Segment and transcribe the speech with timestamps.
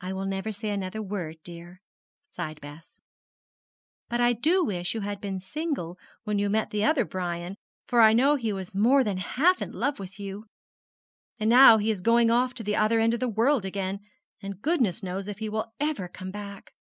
[0.00, 1.80] 'I will never say another word, dear,'
[2.30, 3.00] sighed Bess;
[4.08, 7.54] 'but I do wish you had been single when you met the other Brian,
[7.86, 10.46] for I know he was more than half in love with you.
[11.38, 14.00] And now he is going off to the other end of the world again,
[14.42, 16.72] and goodness knows if he will ever come back.'